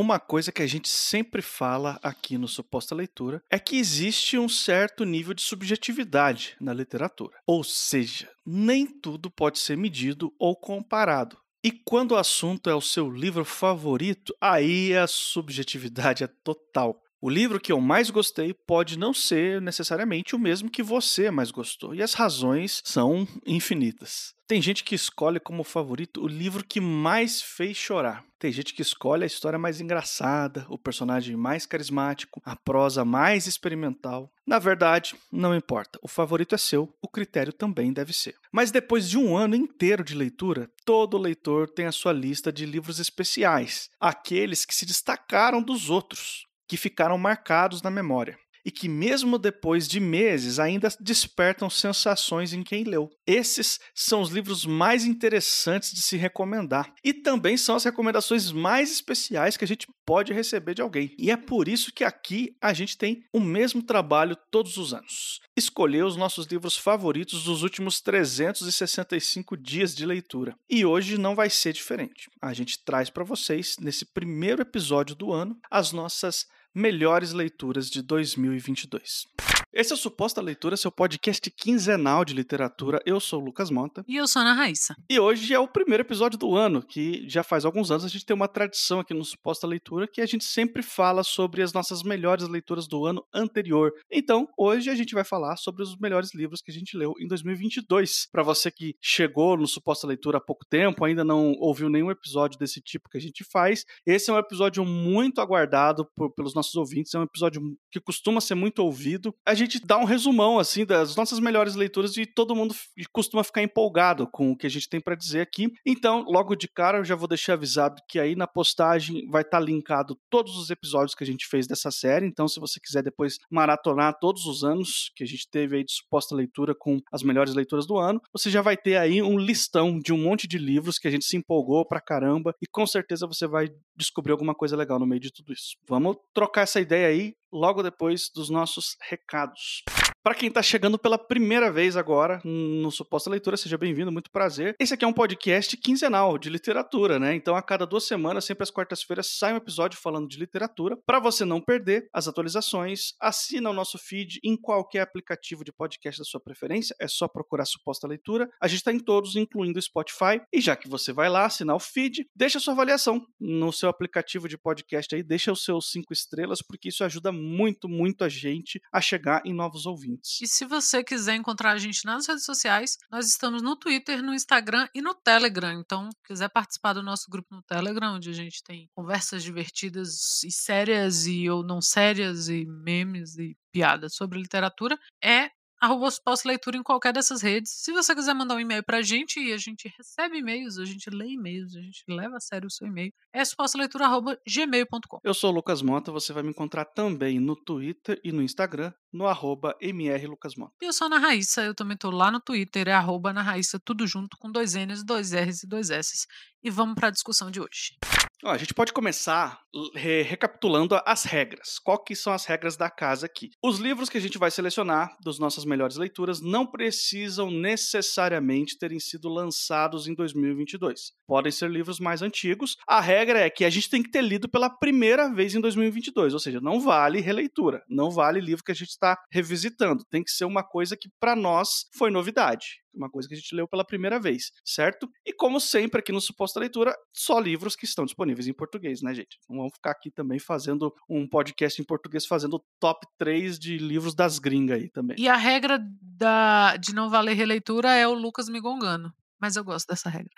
[0.00, 4.48] Uma coisa que a gente sempre fala aqui no Suposta Leitura é que existe um
[4.48, 7.36] certo nível de subjetividade na literatura.
[7.46, 11.36] Ou seja, nem tudo pode ser medido ou comparado.
[11.62, 16.98] E quando o assunto é o seu livro favorito, aí a subjetividade é total.
[17.22, 21.50] O livro que eu mais gostei pode não ser necessariamente o mesmo que você mais
[21.50, 24.34] gostou, e as razões são infinitas.
[24.48, 28.24] Tem gente que escolhe como favorito o livro que mais fez chorar.
[28.38, 33.46] Tem gente que escolhe a história mais engraçada, o personagem mais carismático, a prosa mais
[33.46, 34.32] experimental.
[34.46, 35.98] Na verdade, não importa.
[36.02, 38.34] O favorito é seu, o critério também deve ser.
[38.50, 42.64] Mas depois de um ano inteiro de leitura, todo leitor tem a sua lista de
[42.64, 48.88] livros especiais, aqueles que se destacaram dos outros que ficaram marcados na memória e que,
[48.88, 53.10] mesmo depois de meses, ainda despertam sensações em quem leu.
[53.26, 58.92] Esses são os livros mais interessantes de se recomendar e também são as recomendações mais
[58.92, 61.14] especiais que a gente pode receber de alguém.
[61.18, 65.40] E é por isso que aqui a gente tem o mesmo trabalho todos os anos.
[65.56, 70.54] Escolher os nossos livros favoritos dos últimos 365 dias de leitura.
[70.68, 72.30] E hoje não vai ser diferente.
[72.40, 78.02] A gente traz para vocês, nesse primeiro episódio do ano, as nossas melhores leituras de
[78.02, 79.26] 2022.
[79.72, 83.00] Esse é o Suposta Leitura, seu podcast quinzenal de literatura.
[83.06, 84.04] Eu sou o Lucas Monta.
[84.08, 84.96] E eu sou a Ana Raíssa.
[85.08, 88.26] E hoje é o primeiro episódio do ano, que já faz alguns anos a gente
[88.26, 92.02] tem uma tradição aqui no Suposta Leitura que a gente sempre fala sobre as nossas
[92.02, 93.92] melhores leituras do ano anterior.
[94.10, 97.28] Então, hoje a gente vai falar sobre os melhores livros que a gente leu em
[97.28, 98.26] 2022.
[98.32, 102.58] Para você que chegou no Suposta Leitura há pouco tempo, ainda não ouviu nenhum episódio
[102.58, 106.74] desse tipo que a gente faz, esse é um episódio muito aguardado por, pelos nossos
[106.74, 109.32] ouvintes, é um episódio que costuma ser muito ouvido.
[109.46, 112.74] A gente dá um resumão assim das nossas melhores leituras e todo mundo
[113.12, 115.70] costuma ficar empolgado com o que a gente tem para dizer aqui.
[115.86, 119.58] Então, logo de cara, eu já vou deixar avisado que aí na postagem vai estar
[119.58, 122.26] tá linkado todos os episódios que a gente fez dessa série.
[122.26, 125.92] Então, se você quiser depois maratonar todos os anos que a gente teve aí de
[125.92, 129.98] suposta leitura com as melhores leituras do ano, você já vai ter aí um listão
[129.98, 133.26] de um monte de livros que a gente se empolgou pra caramba e com certeza
[133.26, 135.76] você vai descobrir alguma coisa legal no meio de tudo isso.
[135.88, 139.82] Vamos trocar essa ideia aí logo depois dos nossos recados.
[140.22, 144.76] Para quem está chegando pela primeira vez agora no Suposta Leitura, seja bem-vindo, muito prazer.
[144.78, 147.34] Esse aqui é um podcast quinzenal de literatura, né?
[147.34, 150.94] Então, a cada duas semanas, sempre às quartas-feiras, sai um episódio falando de literatura.
[151.06, 156.20] Para você não perder as atualizações, assina o nosso feed em qualquer aplicativo de podcast
[156.20, 156.94] da sua preferência.
[157.00, 158.46] É só procurar Suposta Leitura.
[158.60, 160.38] A gente está em todos, incluindo o Spotify.
[160.52, 164.50] E já que você vai lá assinar o feed, deixa sua avaliação no seu aplicativo
[164.50, 168.82] de podcast aí, deixa os seus cinco estrelas, porque isso ajuda muito, muito a gente
[168.92, 170.40] a chegar em novos ouvintes ouvintes.
[170.40, 174.34] E se você quiser encontrar a gente nas redes sociais, nós estamos no Twitter, no
[174.34, 175.72] Instagram e no Telegram.
[175.72, 180.50] Então, quiser participar do nosso grupo no Telegram, onde a gente tem conversas divertidas e
[180.50, 185.50] sérias e ou não sérias e memes e piadas sobre literatura, é
[185.80, 187.72] arroba Posso Leitura em qualquer dessas redes.
[187.72, 191.08] Se você quiser mandar um e-mail pra gente, e a gente recebe e-mails, a gente
[191.10, 195.18] lê e-mails, a gente leva a sério o seu e-mail, é supostaleitura.gmail.com.
[195.24, 198.92] Eu sou o Lucas Mota, você vai me encontrar também no Twitter e no Instagram,
[199.12, 200.74] no arroba mrlucasmota.
[200.82, 203.42] E eu sou a Ana Raíssa, eu também tô lá no Twitter, é arroba Ana
[203.42, 206.26] Raíssa, tudo junto, com dois N's, dois R's e dois S's.
[206.62, 207.96] E vamos para a discussão de hoje.
[208.44, 209.60] A gente pode começar
[209.94, 211.78] re recapitulando as regras.
[211.78, 213.50] Qual que são as regras da casa aqui?
[213.62, 218.98] Os livros que a gente vai selecionar das nossas melhores leituras não precisam necessariamente terem
[218.98, 221.12] sido lançados em 2022.
[221.26, 222.76] Podem ser livros mais antigos.
[222.88, 226.32] A regra é que a gente tem que ter lido pela primeira vez em 2022,
[226.32, 230.02] ou seja, não vale releitura, não vale livro que a gente está revisitando.
[230.10, 233.54] Tem que ser uma coisa que para nós foi novidade uma coisa que a gente
[233.54, 235.08] leu pela primeira vez, certo?
[235.24, 239.14] E como sempre aqui no Suposta Leitura, só livros que estão disponíveis em português, né,
[239.14, 239.38] gente?
[239.48, 244.14] Não vamos ficar aqui também fazendo um podcast em português, fazendo top 3 de livros
[244.14, 245.16] das gringas aí também.
[245.18, 249.12] E a regra da, de não valer releitura é o Lucas me gongando.
[249.40, 250.30] Mas eu gosto dessa regra.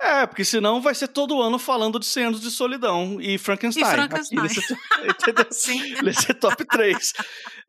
[0.00, 3.84] É, porque senão vai ser todo ano falando de 100 anos de solidão e Frankenstein.
[3.84, 4.42] E Frankenstein.
[4.42, 4.60] Nesse,
[5.52, 6.02] Sim.
[6.02, 7.12] nesse top 3.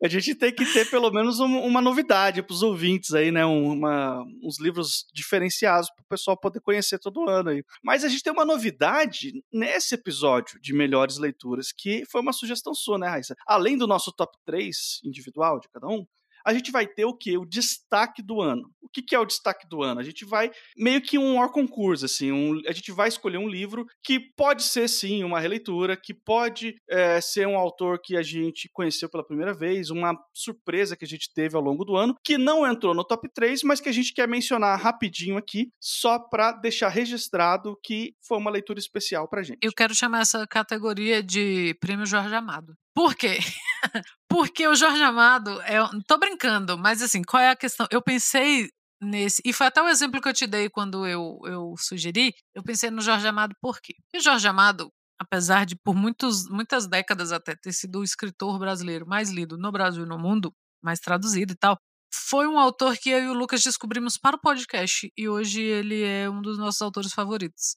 [0.02, 3.44] A gente tem que ter pelo menos um, uma novidade para os ouvintes aí, né?
[3.44, 7.62] Uma, uns livros diferenciados para o pessoal poder conhecer todo ano aí.
[7.84, 12.74] Mas a gente tem uma novidade nesse episódio de melhores leituras, que foi uma sugestão
[12.74, 13.36] sua, né, Raíssa?
[13.46, 16.06] Além do nosso top 3 individual de cada um,
[16.44, 17.36] a gente vai ter o quê?
[17.36, 18.70] O destaque do ano.
[18.82, 20.00] O que, que é o destaque do ano?
[20.00, 23.48] A gente vai meio que um or concurso, assim, um, a gente vai escolher um
[23.48, 28.22] livro que pode ser, sim, uma releitura, que pode é, ser um autor que a
[28.22, 32.14] gente conheceu pela primeira vez, uma surpresa que a gente teve ao longo do ano,
[32.24, 36.18] que não entrou no top 3, mas que a gente quer mencionar rapidinho aqui, só
[36.18, 39.58] para deixar registrado que foi uma leitura especial pra gente.
[39.62, 42.74] Eu quero chamar essa categoria de Prêmio Jorge Amado.
[42.94, 43.38] Por quê?
[44.28, 47.86] Porque o Jorge Amado, é, tô brincando, mas assim, qual é a questão?
[47.90, 48.68] Eu pensei
[49.00, 52.62] nesse, e foi até o exemplo que eu te dei quando eu, eu sugeri, eu
[52.62, 53.94] pensei no Jorge Amado por quê?
[54.04, 58.58] Porque o Jorge Amado, apesar de por muitos, muitas décadas até ter sido o escritor
[58.58, 61.76] brasileiro mais lido no Brasil e no mundo, mais traduzido e tal,
[62.14, 66.02] foi um autor que eu e o Lucas descobrimos para o podcast e hoje ele
[66.02, 67.76] é um dos nossos autores favoritos.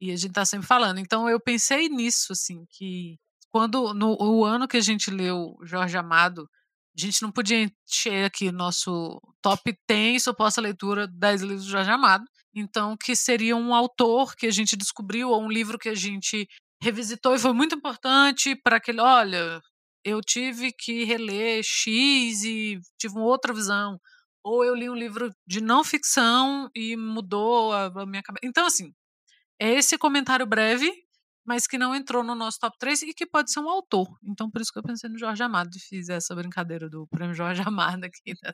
[0.00, 0.98] E a gente tá sempre falando.
[0.98, 3.16] Então eu pensei nisso, assim, que
[3.50, 6.48] quando no o ano que a gente leu Jorge Amado,
[6.96, 11.90] a gente não podia encher aqui nosso top 10 suposta leitura 10 livros de Jorge
[11.90, 12.24] Amado.
[12.54, 16.48] Então, que seria um autor que a gente descobriu, ou um livro que a gente
[16.82, 19.00] revisitou e foi muito importante para aquele.
[19.00, 19.60] Olha,
[20.02, 24.00] eu tive que reler X e tive uma outra visão.
[24.42, 28.46] Ou eu li um livro de não ficção e mudou a, a minha cabeça.
[28.46, 28.92] Então, assim,
[29.60, 30.90] é esse comentário breve
[31.46, 34.08] mas que não entrou no nosso top 3 e que pode ser um autor.
[34.24, 37.34] Então, por isso que eu pensei no Jorge Amado e fiz essa brincadeira do prêmio
[37.34, 38.52] Jorge Amado aqui, né,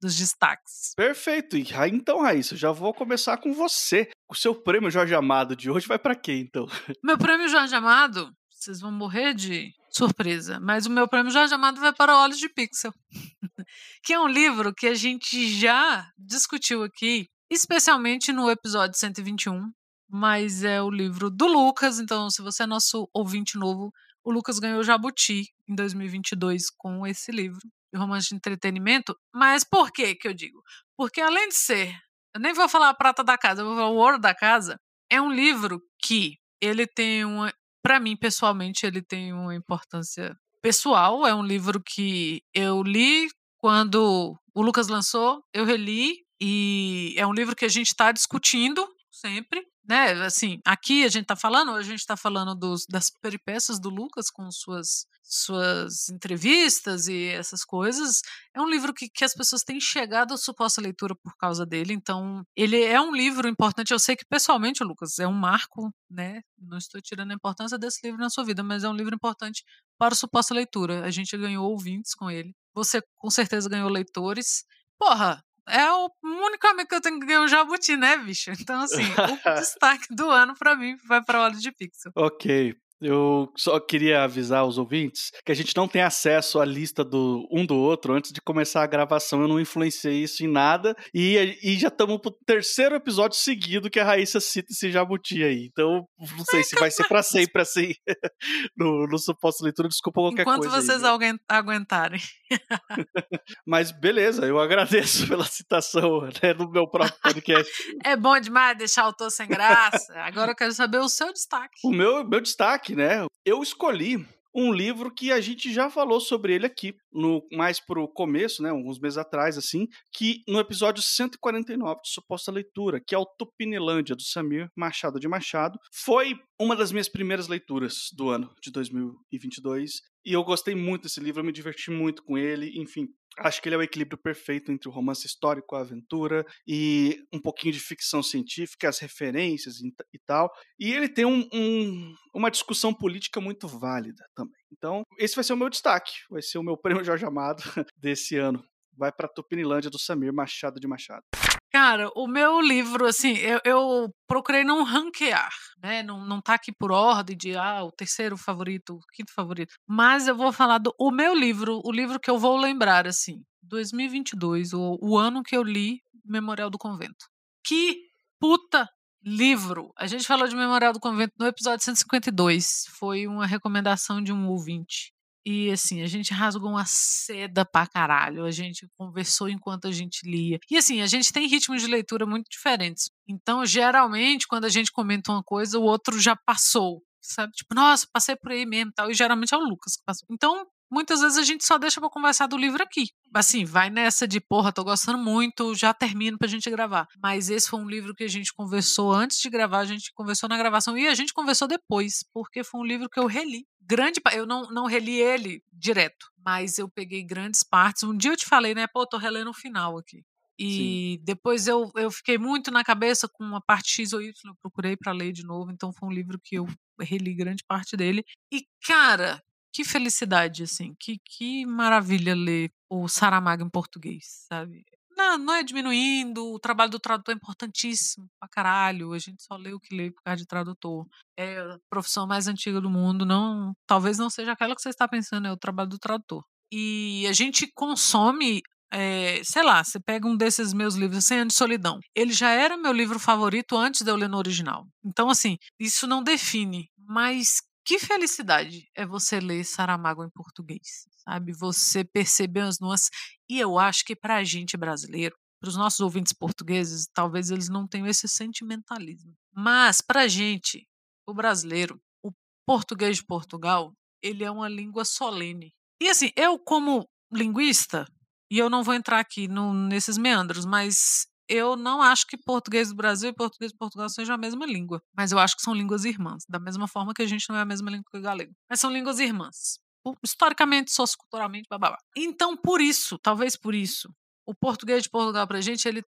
[0.00, 0.92] dos destaques.
[0.96, 1.56] Perfeito.
[1.56, 4.10] Então, Raíssa, já vou começar com você.
[4.28, 6.66] O seu prêmio Jorge Amado de hoje vai para quem, então?
[7.02, 11.80] Meu prêmio Jorge Amado, vocês vão morrer de surpresa, mas o meu prêmio Jorge Amado
[11.80, 12.92] vai para Olhos de Pixel,
[14.02, 19.70] que é um livro que a gente já discutiu aqui, especialmente no episódio 121,
[20.16, 21.98] mas é o livro do Lucas.
[21.98, 23.92] Então, se você é nosso ouvinte novo,
[24.24, 27.58] o Lucas ganhou o Jabuti em 2022 com esse livro
[27.92, 29.18] de romance de entretenimento.
[29.34, 30.62] Mas por que que eu digo?
[30.96, 31.92] Porque além de ser,
[32.32, 34.78] eu nem vou falar a prata da casa, eu vou falar o ouro da casa,
[35.10, 37.52] é um livro que ele tem uma,
[37.82, 40.32] para mim pessoalmente, ele tem uma importância
[40.62, 41.26] pessoal.
[41.26, 43.28] É um livro que eu li
[43.58, 48.86] quando o Lucas lançou, eu reli e é um livro que a gente está discutindo
[49.10, 53.78] sempre né, assim, aqui a gente está falando, a gente está falando dos, das peripécias
[53.78, 58.20] do Lucas com suas suas entrevistas e essas coisas.
[58.54, 61.94] É um livro que, que as pessoas têm chegado à suposta leitura por causa dele,
[61.94, 63.92] então ele é um livro importante.
[63.92, 66.42] Eu sei que pessoalmente, Lucas, é um marco, né?
[66.58, 69.64] Não estou tirando a importância desse livro na sua vida, mas é um livro importante
[69.98, 71.04] para a suposta leitura.
[71.04, 72.54] A gente ganhou ouvintes com ele.
[72.74, 74.64] Você com certeza ganhou leitores.
[74.98, 78.50] Porra, é o único amigo que eu tenho que ganhar um jabuti, né, bicho?
[78.64, 82.12] Então, assim, o destaque do ano para mim vai para o óleo de pixel.
[82.16, 82.74] Ok.
[83.00, 87.46] Eu só queria avisar os ouvintes que a gente não tem acesso à lista do
[87.50, 89.42] um do outro antes de começar a gravação.
[89.42, 90.96] Eu não influenciei isso em nada.
[91.12, 95.68] E, e já estamos pro terceiro episódio seguido que a Raíssa cita esse jabuti aí.
[95.70, 97.92] Então, não sei se vai ser para sempre assim
[98.74, 99.88] no, no suposto leitura.
[99.88, 100.78] Desculpa qualquer Enquanto coisa.
[100.78, 102.20] Enquanto vocês aí, aguentarem.
[103.66, 107.72] Mas beleza, eu agradeço pela citação né, no meu próprio podcast.
[108.04, 110.12] é bom demais deixar o autor sem graça.
[110.20, 111.80] Agora eu quero saber o seu destaque.
[111.84, 113.26] O meu, meu destaque né?
[113.44, 118.06] Eu escolhi um livro que a gente já falou sobre ele aqui, no mais pro
[118.06, 123.18] começo, né, alguns meses atrás, assim, que no episódio 149 de Suposta Leitura, que é
[123.18, 128.54] o Tupinilândia, do Samir Machado de Machado, foi uma das minhas primeiras leituras do ano
[128.62, 133.08] de 2022, e eu gostei muito desse livro, eu me diverti muito com ele, enfim,
[133.38, 137.40] Acho que ele é o equilíbrio perfeito entre o romance histórico, a aventura e um
[137.40, 140.52] pouquinho de ficção científica, as referências e, tal.
[140.78, 144.54] E ele tem um, um, uma discussão política muito válida também.
[144.72, 147.62] Então, esse vai ser o meu destaque, vai ser o meu prêmio Jorge Amado
[147.98, 148.64] desse ano.
[148.96, 151.24] Vai para Tupinilândia do Samir Machado de Machado.
[151.74, 155.50] Cara, o meu livro, assim, eu, eu, procurei não ranquear,
[155.82, 156.04] né?
[156.04, 159.74] Não, não tá aqui por ordem de, ah, o terceiro favorito, o quinto favorito.
[159.84, 163.42] Mas eu vou falar do o meu livro, o livro que eu vou lembrar, assim,
[163.60, 167.26] 2022, o, o ano que eu li Memorial do Convento.
[167.66, 168.02] Que
[168.38, 168.88] puta
[169.24, 169.90] livro!
[169.98, 172.84] A gente falou de Memorial do Convento no episódio 152.
[172.96, 175.13] Foi uma recomendação de um ouvinte.
[175.46, 178.44] E assim, a gente rasgou uma seda pra caralho.
[178.44, 180.58] A gente conversou enquanto a gente lia.
[180.70, 183.10] E assim, a gente tem ritmos de leitura muito diferentes.
[183.28, 187.02] Então, geralmente, quando a gente comenta uma coisa, o outro já passou.
[187.20, 187.52] Sabe?
[187.52, 189.10] Tipo, nossa, passei por aí mesmo tal.
[189.10, 190.26] E geralmente é o Lucas que passou.
[190.30, 193.08] Então, muitas vezes a gente só deixa pra conversar do livro aqui.
[193.34, 197.06] Assim, vai nessa de, porra, tô gostando muito, já termino pra gente gravar.
[197.22, 200.48] Mas esse foi um livro que a gente conversou antes de gravar, a gente conversou
[200.48, 204.20] na gravação e a gente conversou depois, porque foi um livro que eu reli grande.
[204.32, 208.02] Eu não, não reli ele direto, mas eu peguei grandes partes.
[208.02, 208.86] Um dia eu te falei, né?
[208.86, 210.24] Pô, tô relendo o final aqui.
[210.58, 211.24] E Sim.
[211.24, 214.96] depois eu, eu fiquei muito na cabeça com uma parte X ou Y, eu procurei
[214.96, 216.66] para ler de novo, então foi um livro que eu
[217.00, 218.24] reli grande parte dele.
[218.52, 219.42] E, cara,
[219.74, 224.84] que felicidade, assim, que, que maravilha ler o Saramago em português, sabe?
[225.16, 229.12] Não, não é diminuindo, o trabalho do tradutor é importantíssimo pra caralho.
[229.12, 231.06] A gente só lê o que lê por causa de tradutor.
[231.36, 235.08] É a profissão mais antiga do mundo, não, talvez não seja aquela que você está
[235.08, 236.44] pensando, é o trabalho do tradutor.
[236.72, 238.62] E a gente consome
[238.92, 241.98] é, sei lá, você pega um desses meus livros, 100 anos de solidão.
[242.14, 244.86] Ele já era meu livro favorito antes de eu ler no original.
[245.04, 246.88] Então, assim, isso não define.
[246.96, 251.52] Mas que felicidade é você ler Saramago em português, sabe?
[251.52, 253.10] Você perceber as nuances.
[253.48, 257.68] E eu acho que para a gente brasileiro, para os nossos ouvintes portugueses, talvez eles
[257.68, 259.34] não tenham esse sentimentalismo.
[259.52, 260.86] Mas para a gente,
[261.26, 262.32] o brasileiro, o
[262.66, 265.72] português de Portugal, ele é uma língua solene.
[266.02, 268.06] E assim, eu como linguista,
[268.50, 272.88] e eu não vou entrar aqui no, nesses meandros, mas eu não acho que português
[272.88, 275.02] do Brasil e português de Portugal sejam a mesma língua.
[275.16, 276.44] Mas eu acho que são línguas irmãs.
[276.48, 278.52] Da mesma forma que a gente não é a mesma língua que o galego.
[278.68, 279.78] Mas são línguas irmãs.
[280.22, 281.96] Historicamente, socioculturalmente, babá.
[282.16, 284.08] Então, por isso, talvez por isso,
[284.46, 286.02] o português de Portugal pra gente, ele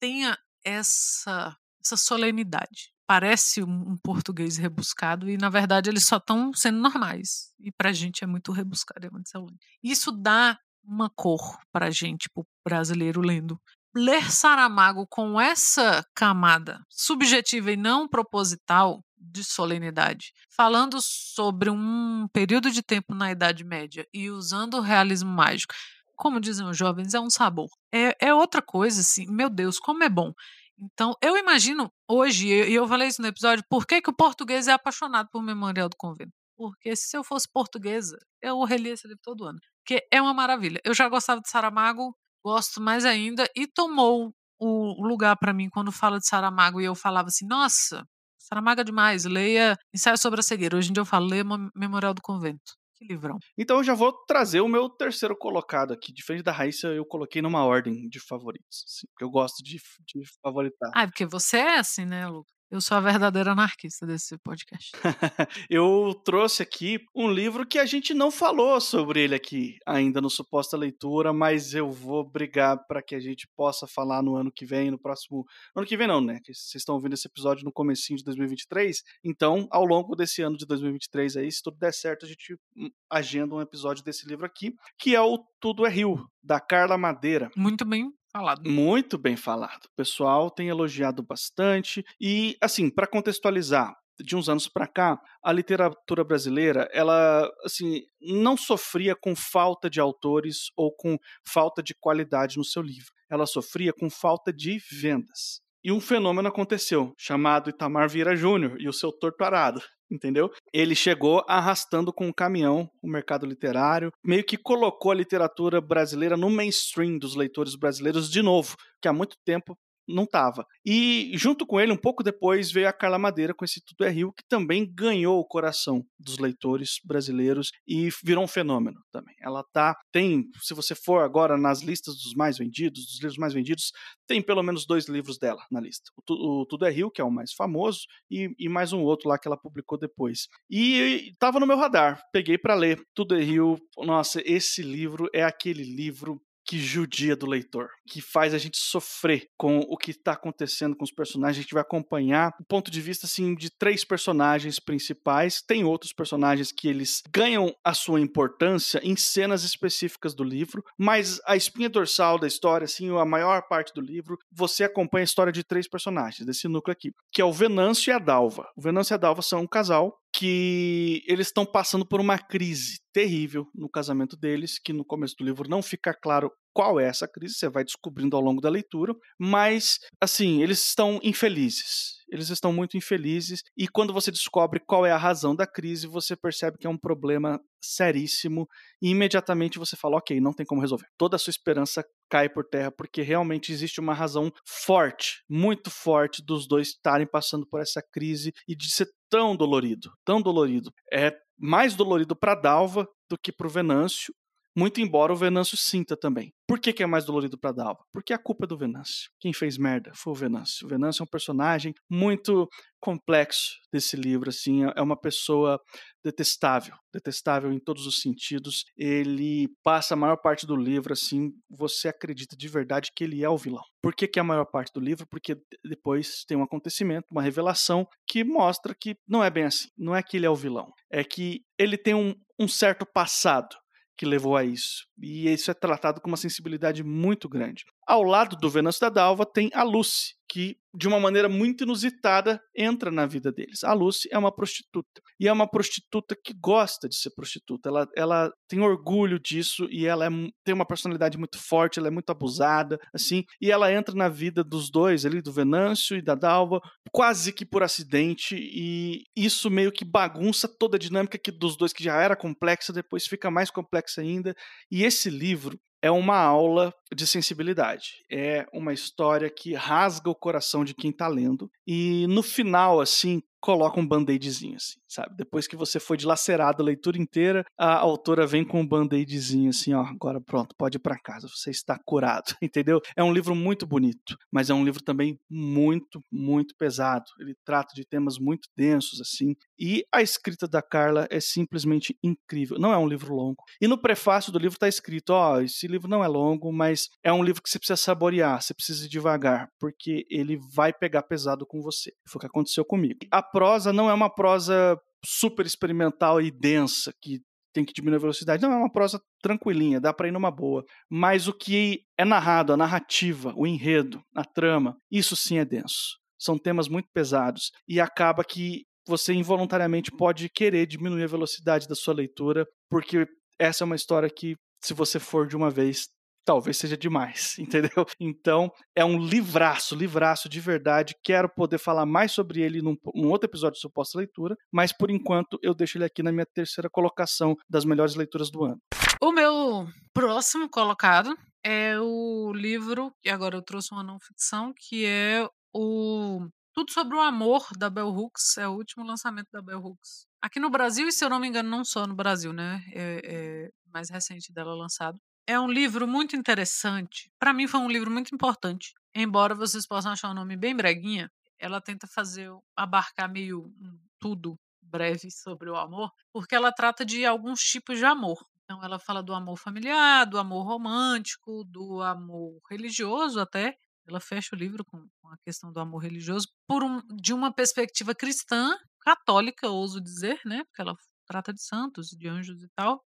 [0.00, 2.92] tenha essa, essa solenidade.
[3.06, 7.52] Parece um, português rebuscado e, na verdade, eles só estão sendo normais.
[7.60, 9.58] E pra gente é muito rebuscado, é muito solene.
[9.82, 13.60] Isso dá uma cor para a gente, para o brasileiro lendo.
[13.96, 22.72] Ler Saramago com essa camada subjetiva e não proposital de solenidade, falando sobre um período
[22.72, 25.74] de tempo na Idade Média e usando o realismo mágico,
[26.16, 27.68] como dizem os jovens, é um sabor.
[27.92, 30.32] É, é outra coisa, assim, meu Deus, como é bom.
[30.76, 34.66] Então, eu imagino hoje, e eu falei isso no episódio, por que, que o português
[34.66, 36.32] é apaixonado por Memorial do Convento?
[36.56, 40.80] Porque se eu fosse portuguesa, eu relia esse livro todo ano que é uma maravilha.
[40.84, 45.90] Eu já gostava de Saramago, gosto mais ainda, e tomou o lugar para mim quando
[45.90, 48.06] fala de Saramago e eu falava assim, nossa,
[48.38, 50.76] Saramago é demais, leia Ensaio sobre a Cegueira.
[50.76, 52.74] Hoje em dia eu falo, leia Memorial do Convento.
[52.96, 53.38] Que livrão.
[53.58, 56.12] Então eu já vou trazer o meu terceiro colocado aqui.
[56.12, 58.84] Diferente da Raíssa, eu coloquei numa ordem de favoritos.
[58.86, 60.90] Assim, porque eu gosto de, de favoritar.
[60.94, 62.53] Ah, porque você é assim, né, Lucas?
[62.70, 64.92] Eu sou a verdadeira anarquista desse podcast.
[65.70, 70.30] eu trouxe aqui um livro que a gente não falou sobre ele aqui ainda no
[70.30, 74.64] suposta leitura, mas eu vou brigar para que a gente possa falar no ano que
[74.64, 75.44] vem, no próximo.
[75.74, 76.40] No ano que vem não, né?
[76.44, 79.02] Vocês estão ouvindo esse episódio no comecinho de 2023.
[79.22, 82.90] Então, ao longo desse ano de 2023 aí, se tudo der certo, a gente hum,
[83.10, 87.50] agenda um episódio desse livro aqui, que é o Tudo é Rio, da Carla Madeira.
[87.56, 88.68] Muito bem falado.
[88.68, 89.84] Muito bem falado.
[89.84, 92.04] O pessoal tem elogiado bastante.
[92.20, 98.56] E, assim, para contextualizar, de uns anos para cá, a literatura brasileira, ela assim, não
[98.56, 103.12] sofria com falta de autores ou com falta de qualidade no seu livro.
[103.30, 105.63] Ela sofria com falta de vendas.
[105.84, 110.50] E um fenômeno aconteceu, chamado Itamar Vieira Júnior e o seu torturado entendeu?
[110.72, 116.36] Ele chegou arrastando com um caminhão o mercado literário, meio que colocou a literatura brasileira
[116.36, 119.76] no mainstream dos leitores brasileiros de novo, que há muito tempo
[120.08, 120.66] não estava.
[120.84, 124.10] E junto com ele, um pouco depois, veio a Carla Madeira com esse Tudo é
[124.10, 129.34] Rio, que também ganhou o coração dos leitores brasileiros e virou um fenômeno também.
[129.40, 133.52] Ela tá, tem, se você for agora nas listas dos mais vendidos, dos livros mais
[133.52, 133.92] vendidos,
[134.26, 136.10] tem pelo menos dois livros dela na lista.
[136.28, 139.28] O, o Tudo é Rio, que é o mais famoso, e, e, mais um outro
[139.28, 140.48] lá que ela publicou depois.
[140.70, 143.78] E estava no meu radar, peguei para ler Tudo é Rio.
[143.98, 149.48] Nossa, esse livro é aquele livro que judia do leitor, que faz a gente sofrer
[149.56, 151.58] com o que está acontecendo com os personagens.
[151.58, 155.62] A gente vai acompanhar o ponto de vista assim de três personagens principais.
[155.62, 161.40] Tem outros personagens que eles ganham a sua importância em cenas específicas do livro, mas
[161.46, 165.52] a espinha dorsal da história, assim, a maior parte do livro, você acompanha a história
[165.52, 168.66] de três personagens desse núcleo aqui, que é o Venâncio e a Dalva.
[168.76, 172.98] O Venâncio e a Dalva são um casal que eles estão passando por uma crise
[173.12, 177.28] terrível no casamento deles, que no começo do livro não fica claro qual é essa
[177.28, 182.14] crise, você vai descobrindo ao longo da leitura, mas assim, eles estão infelizes.
[182.28, 186.34] Eles estão muito infelizes e quando você descobre qual é a razão da crise, você
[186.34, 188.66] percebe que é um problema seríssimo
[189.00, 191.06] e imediatamente você fala, OK, não tem como resolver.
[191.16, 196.42] Toda a sua esperança cai por terra porque realmente existe uma razão forte, muito forte
[196.44, 200.90] dos dois estarem passando por essa crise e de ser tão dolorido, tão dolorido.
[201.12, 204.34] É mais dolorido para Dalva do que para o Venâncio
[204.76, 206.52] Muito embora o Venâncio sinta também.
[206.66, 208.02] Por que, que é mais dolorido para Dalva?
[208.12, 209.30] Porque a culpa é do Venâncio.
[209.38, 210.86] Quem fez merda foi o Venâncio.
[210.86, 212.68] O Venâncio é um personagem muito
[213.00, 215.78] complexo desse livro, assim, é uma pessoa
[216.24, 218.84] detestável, detestável em todos os sentidos.
[218.96, 223.48] Ele passa a maior parte do livro, assim, você acredita de verdade que ele é
[223.48, 223.84] o vilão.
[224.02, 225.26] Por que, que é a maior parte do livro?
[225.30, 225.54] Porque
[225.84, 229.88] depois tem um acontecimento, uma revelação que mostra que não é bem assim.
[229.98, 233.76] Não é que ele é o vilão, é que ele tem um, um certo passado
[234.16, 235.06] que levou a isso.
[235.20, 237.84] E isso é tratado com uma sensibilidade muito grande.
[238.06, 242.60] Ao lado do Venâncio da Dalva tem a Lucy, que de uma maneira muito inusitada
[242.76, 243.82] entra na vida deles.
[243.82, 247.88] A Lucy é uma prostituta e é uma prostituta que gosta de ser prostituta.
[247.88, 250.28] Ela, ela tem orgulho disso e ela é,
[250.64, 254.62] tem uma personalidade muito forte, ela é muito abusada, assim, e ela entra na vida
[254.62, 256.80] dos dois ali, do Venâncio e da Dalva,
[257.12, 261.92] quase que por acidente e isso meio que bagunça toda a dinâmica que dos dois
[261.92, 264.54] que já era complexa, depois fica mais complexa ainda.
[264.90, 268.22] E esse livro é uma aula de sensibilidade.
[268.30, 271.70] É uma história que rasga o coração de quem está lendo.
[271.86, 275.34] E no final, assim, coloca um band-aidzinho, assim, sabe?
[275.38, 279.94] Depois que você foi dilacerado a leitura inteira, a autora vem com um band-aidzinho, assim,
[279.94, 283.00] ó, agora pronto, pode ir para casa, você está curado, entendeu?
[283.16, 287.24] É um livro muito bonito, mas é um livro também muito, muito pesado.
[287.40, 292.78] Ele trata de temas muito densos, assim, e a escrita da Carla é simplesmente incrível.
[292.78, 293.62] Não é um livro longo.
[293.80, 297.32] E no prefácio do livro está escrito, ó, esse livro não é longo, mas é
[297.32, 301.66] um livro que você precisa saborear, você precisa ir devagar, porque ele vai pegar pesado
[301.66, 302.12] com você.
[302.28, 303.18] Foi o que aconteceu comigo.
[303.30, 307.40] A prosa não é uma prosa super experimental e densa, que
[307.74, 308.62] tem que diminuir a velocidade.
[308.62, 310.84] Não, é uma prosa tranquilinha, dá para ir numa boa.
[311.10, 316.16] Mas o que é narrado, a narrativa, o enredo, a trama, isso sim é denso.
[316.38, 321.94] São temas muito pesados e acaba que você involuntariamente pode querer diminuir a velocidade da
[321.94, 323.26] sua leitura, porque
[323.58, 326.08] essa é uma história que, se você for de uma vez,
[326.44, 328.06] talvez seja demais, entendeu?
[328.20, 331.14] Então, é um livraço, livraço de verdade.
[331.22, 335.10] Quero poder falar mais sobre ele num, num outro episódio de suposta leitura, mas por
[335.10, 338.80] enquanto eu deixo ele aqui na minha terceira colocação das melhores leituras do ano.
[339.20, 341.34] O meu próximo colocado
[341.64, 347.16] é o livro, e agora eu trouxe uma não ficção, que é o Tudo sobre
[347.16, 350.26] o Amor da Bell Hooks, é o último lançamento da Bell Hooks.
[350.42, 352.84] Aqui no Brasil, e se eu não me engano, não só no Brasil, né?
[352.92, 355.16] É, é mais recente dela lançado.
[355.46, 357.30] É um livro muito interessante.
[357.38, 358.92] Para mim foi um livro muito importante.
[359.14, 363.72] Embora vocês possam achar o nome bem breguinha, ela tenta fazer abarcar meio
[364.18, 368.44] tudo breve sobre o amor, porque ela trata de alguns tipos de amor.
[368.64, 373.78] Então ela fala do amor familiar, do amor romântico, do amor religioso até.
[374.06, 378.14] Ela fecha o livro com, a questão do amor religioso por um, de uma perspectiva
[378.14, 380.64] cristã, católica, ouso dizer, né?
[380.64, 383.04] Porque ela trata de santos, de anjos e tal.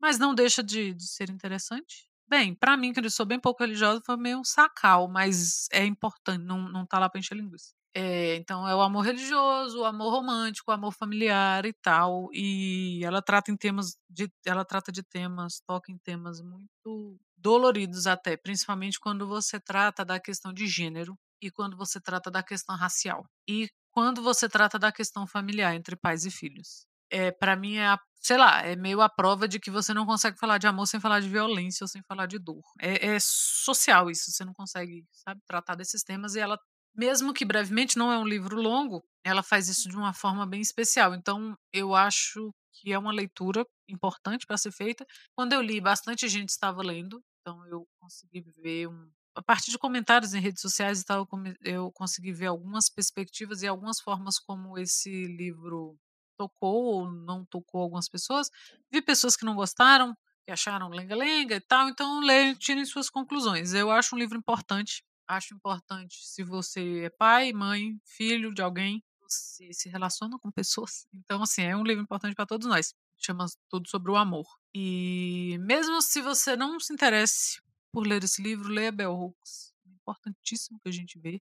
[0.00, 2.08] Mas não deixa de, de ser interessante.
[2.28, 5.84] Bem, para mim, que eu sou bem pouco religiosa, foi meio um sacal, mas é
[5.84, 7.72] importante, não, não tá lá pra encher linguiça.
[7.94, 12.28] É, então é o amor religioso, o amor romântico, o amor familiar e tal.
[12.32, 18.06] E ela trata em temas de, ela trata de temas, toca em temas muito doloridos
[18.06, 22.76] até, principalmente quando você trata da questão de gênero e quando você trata da questão
[22.76, 27.76] racial e quando você trata da questão familiar entre pais e filhos é, para mim
[27.76, 30.66] é a, sei lá, é meio a prova de que você não consegue falar de
[30.66, 32.62] amor sem falar de violência ou sem falar de dor.
[32.80, 36.58] É, é social isso, você não consegue, sabe, tratar desses temas e ela,
[36.96, 40.60] mesmo que brevemente, não é um livro longo, ela faz isso de uma forma bem
[40.60, 41.14] especial.
[41.14, 45.06] Então, eu acho que é uma leitura importante para ser feita.
[45.34, 49.78] Quando eu li, bastante gente estava lendo, então eu consegui ver um, a partir de
[49.78, 51.28] comentários em redes sociais e tal,
[51.62, 55.98] eu consegui ver algumas perspectivas e algumas formas como esse livro
[56.38, 58.50] tocou ou não tocou algumas pessoas.
[58.90, 63.74] Vi pessoas que não gostaram, que acharam lenga-lenga e tal, então leiam tirem suas conclusões.
[63.74, 65.02] Eu acho um livro importante.
[65.28, 71.06] Acho importante se você é pai, mãe, filho de alguém, você se relaciona com pessoas.
[71.12, 72.94] Então, assim, é um livro importante para todos nós.
[73.18, 74.46] Chama tudo sobre o amor.
[74.74, 77.60] E mesmo se você não se interesse
[77.92, 79.72] por ler esse livro, leia Bell Hooks.
[79.86, 81.40] É importantíssimo que a gente vê,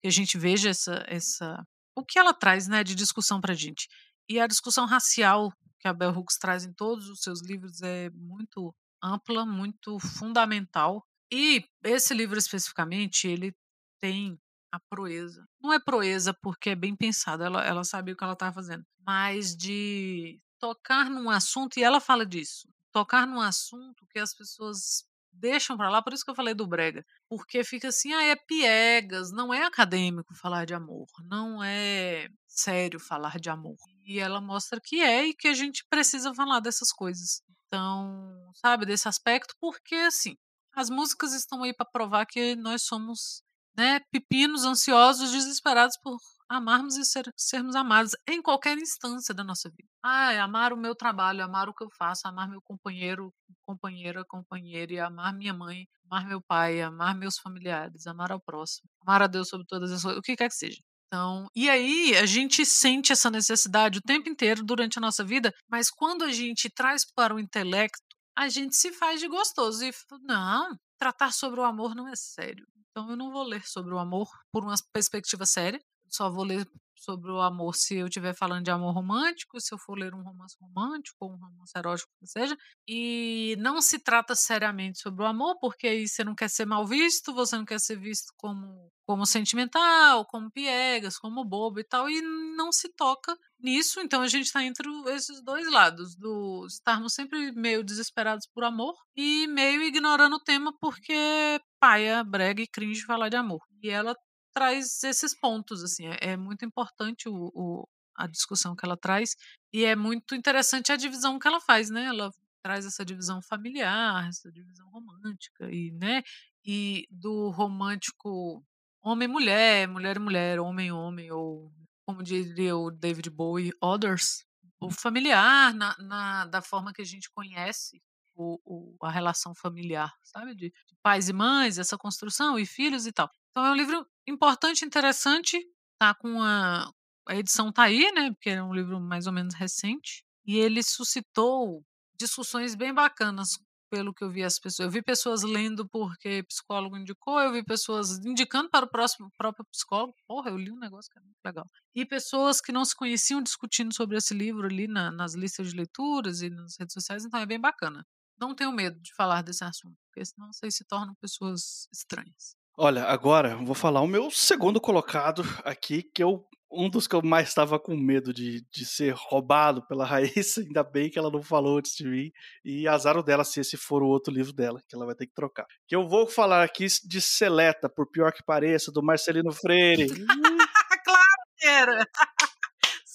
[0.00, 3.88] que a gente veja essa, essa o que ela traz, né, de discussão pra gente.
[4.28, 8.10] E a discussão racial que a Bell Hooks traz em todos os seus livros é
[8.10, 11.04] muito ampla, muito fundamental.
[11.32, 13.54] E esse livro especificamente, ele
[14.00, 14.38] tem
[14.72, 15.46] a proeza.
[15.60, 18.84] Não é proeza porque é bem pensado, ela, ela sabe o que ela está fazendo,
[19.06, 25.04] mas de tocar num assunto, e ela fala disso, tocar num assunto que as pessoas
[25.32, 28.36] deixam para lá, por isso que eu falei do brega, porque fica assim, ah, é
[28.36, 33.76] piegas, não é acadêmico falar de amor, não é sério falar de amor.
[34.04, 37.42] E ela mostra que é e que a gente precisa falar dessas coisas.
[37.66, 40.36] Então, sabe, desse aspecto, porque assim,
[40.76, 43.42] as músicas estão aí para provar que nós somos,
[43.76, 49.68] né, pepinos ansiosos, desesperados por amarmos e ser, sermos amados em qualquer instância da nossa
[49.70, 49.88] vida.
[50.04, 53.32] Ah, amar o meu trabalho, amar o que eu faço, amar meu companheiro,
[53.64, 58.88] companheira, companheira, e amar minha mãe, amar meu pai, amar meus familiares, amar ao próximo,
[59.04, 60.80] amar a Deus sobre todas as coisas, o que quer que seja.
[61.06, 65.52] Então, e aí a gente sente essa necessidade o tempo inteiro durante a nossa vida,
[65.70, 68.05] mas quando a gente traz para o intelecto
[68.36, 72.66] a gente se faz de gostoso e não, tratar sobre o amor não é sério.
[72.90, 76.68] Então eu não vou ler sobre o amor por uma perspectiva séria, só vou ler
[77.00, 80.22] sobre o amor se eu estiver falando de amor romântico, se eu for ler um
[80.22, 82.56] romance romântico ou um romance erótico, que seja.
[82.88, 86.86] E não se trata seriamente sobre o amor, porque aí você não quer ser mal
[86.86, 92.08] visto, você não quer ser visto como, como sentimental, como piegas, como bobo e tal,
[92.08, 92.20] e
[92.56, 94.00] não se toca nisso.
[94.00, 98.94] Então a gente está entre esses dois lados, do estarmos sempre meio desesperados por amor
[99.16, 103.60] e meio ignorando o tema porque paia, brega e cringe falar de amor.
[103.82, 104.14] E ela
[104.56, 109.36] traz esses pontos, assim, é, é muito importante o, o, a discussão que ela traz
[109.70, 112.06] e é muito interessante a divisão que ela faz, né?
[112.06, 112.30] Ela
[112.62, 116.22] traz essa divisão familiar, essa divisão romântica e, né?
[116.64, 118.64] E do romântico
[119.02, 121.70] homem-mulher, mulher-mulher, homem-homem ou
[122.06, 124.42] como diria o David Bowie, others,
[124.80, 128.02] o familiar na, na da forma que a gente conhece
[128.34, 130.54] o, o, a relação familiar, sabe?
[130.54, 133.28] De, de, pais e mães, essa construção e filhos e tal.
[133.50, 135.58] Então é um livro importante, interessante,
[135.98, 136.90] tá com a,
[137.28, 138.30] a edição tá aí, né?
[138.32, 141.84] Porque é um livro mais ou menos recente e ele suscitou
[142.18, 143.58] discussões bem bacanas
[143.90, 144.86] pelo que eu vi as pessoas.
[144.86, 149.64] Eu vi pessoas lendo porque psicólogo indicou, eu vi pessoas indicando para o próximo próprio
[149.66, 150.14] psicólogo.
[150.26, 151.66] Porra, eu li um negócio que é muito legal.
[151.94, 155.76] E pessoas que não se conheciam discutindo sobre esse livro ali na, nas listas de
[155.76, 158.04] leituras e nas redes sociais, então é bem bacana.
[158.38, 162.55] Não tenho medo de falar desse assunto, porque senão vocês se tornam pessoas estranhas.
[162.78, 167.22] Olha, agora vou falar o meu segundo colocado aqui, que eu um dos que eu
[167.22, 171.42] mais estava com medo de, de ser roubado pela Raíssa, ainda bem que ela não
[171.42, 172.30] falou antes de mim,
[172.62, 175.32] e azar dela se esse for o outro livro dela, que ela vai ter que
[175.32, 175.64] trocar.
[175.88, 180.08] Que eu vou falar aqui de Seleta, por pior que pareça, do Marcelino Freire.
[181.04, 182.06] claro que era!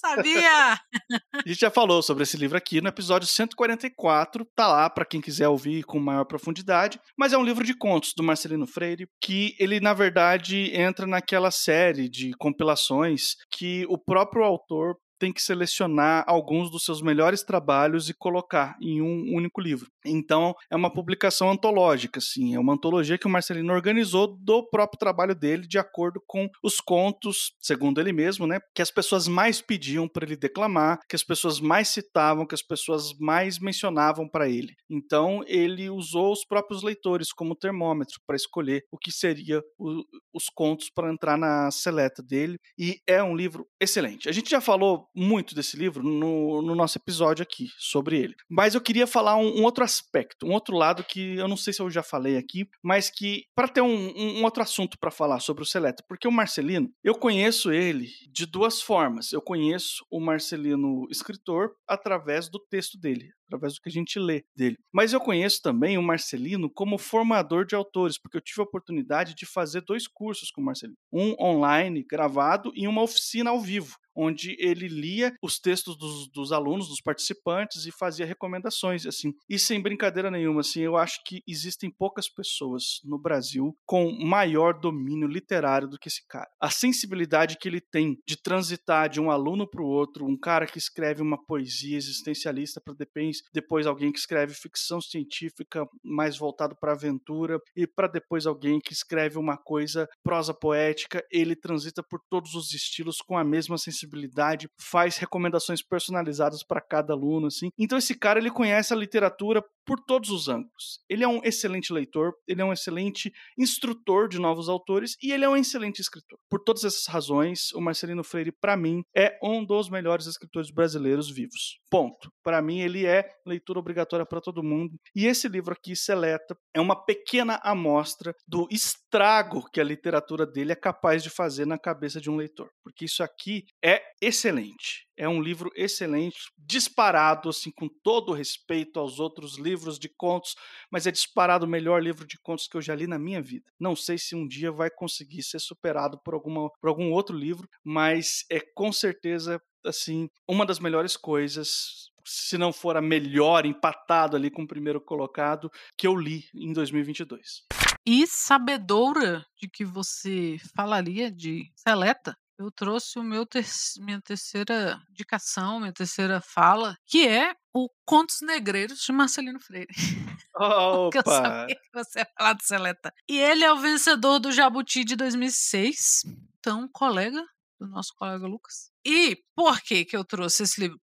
[0.01, 0.73] Sabia!
[0.73, 5.21] a gente já falou sobre esse livro aqui no episódio 144, tá lá para quem
[5.21, 9.55] quiser ouvir com maior profundidade, mas é um livro de contos do Marcelino Freire que
[9.59, 16.23] ele na verdade entra naquela série de compilações que o próprio autor tem que selecionar
[16.25, 19.87] alguns dos seus melhores trabalhos e colocar em um único livro.
[20.03, 24.97] Então, é uma publicação antológica, assim, é uma antologia que o Marcelino organizou do próprio
[24.97, 29.61] trabalho dele, de acordo com os contos, segundo ele mesmo, né, que as pessoas mais
[29.61, 34.49] pediam para ele declamar, que as pessoas mais citavam, que as pessoas mais mencionavam para
[34.49, 34.73] ele.
[34.89, 40.01] Então, ele usou os próprios leitores como termômetro para escolher o que seria o,
[40.33, 44.27] os contos para entrar na seleta dele, e é um livro excelente.
[44.27, 48.35] A gente já falou muito desse livro no, no, nosso episódio aqui sobre ele.
[48.49, 51.73] Mas eu queria falar um, um, outro aspecto, um outro lado que eu não sei
[51.73, 55.39] se eu já falei aqui, mas que para ter um, um, outro assunto para falar
[55.39, 59.31] sobre o Seleto, porque o Marcelino, eu conheço ele de duas formas.
[59.31, 64.43] Eu conheço o Marcelino escritor através do texto dele, através do que a gente lê
[64.55, 64.77] dele.
[64.93, 69.35] Mas eu conheço também o Marcelino como formador de autores, porque eu tive a oportunidade
[69.35, 73.97] de fazer dois cursos com o Marcelino, um online gravado e uma oficina ao vivo
[74.15, 79.33] onde ele lia os textos dos, dos, alunos, dos participantes e fazia recomendações, assim.
[79.49, 84.79] E sem brincadeira nenhuma, assim, eu acho que existem poucas pessoas no Brasil com maior
[84.79, 86.49] domínio literário do que esse cara.
[86.59, 90.65] A sensibilidade que ele tem de transitar de um aluno para o outro, um cara
[90.65, 96.75] que escreve uma poesia existencialista para depois, depois alguém que escreve ficção científica mais voltado
[96.79, 102.19] para aventura e para depois alguém que escreve uma coisa prosa poética, ele transita por
[102.29, 107.69] todos os estilos com a mesma sensibilidade sensibilidade, faz recomendações personalizadas para cada aluno, assim.
[107.77, 110.99] Então esse cara ele conhece a literatura por todos os ângulos.
[111.09, 115.43] Ele é um excelente leitor, ele é um excelente instrutor de novos autores e ele
[115.43, 116.37] é um excelente escritor.
[116.49, 121.29] Por todas essas razões, o Marcelino Freire, para mim, é um dos melhores escritores brasileiros
[121.29, 121.79] vivos.
[121.89, 122.31] Ponto.
[122.43, 124.95] Para mim, ele é leitura obrigatória para todo mundo.
[125.15, 130.71] E esse livro aqui, Seleta, é uma pequena amostra do estrago que a literatura dele
[130.71, 132.69] é capaz de fazer na cabeça de um leitor.
[132.83, 133.90] Porque isso aqui é
[134.21, 135.07] excelente.
[135.17, 140.55] É um livro excelente, disparado, assim, com todo respeito aos outros livros de contos,
[140.91, 143.65] mas é disparado o melhor livro de contos que eu já li na minha vida.
[143.79, 147.67] Não sei se um dia vai conseguir ser superado por, alguma, por algum outro livro,
[147.83, 154.35] mas é com certeza assim, uma das melhores coisas se não for a melhor, empatado
[154.35, 157.63] ali com o primeiro colocado, que eu li em 2022.
[158.05, 163.65] E sabedora de que você falaria de seleta, eu trouxe o meu ter
[163.99, 169.87] minha terceira indicação, minha terceira fala, que é o Contos Negreiros de Marcelino Freire.
[170.55, 171.17] Opa!
[171.17, 173.13] eu sabia que você ia falar de Seleta.
[173.27, 176.23] E ele é o vencedor do Jabuti de 2006.
[176.59, 177.43] Então, colega
[177.79, 178.91] do nosso colega Lucas.
[179.03, 180.99] E por que que eu trouxe esse livro?